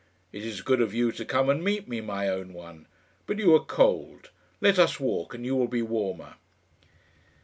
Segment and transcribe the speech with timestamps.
[0.31, 2.87] "It is good of you to come and meet me, my own one.
[3.27, 4.31] But you are cold.
[4.59, 6.37] Let us walk, and you will be warmer."